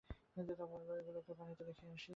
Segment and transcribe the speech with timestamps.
[0.99, 2.09] এগুলোকে পানিতে রেখে আসি।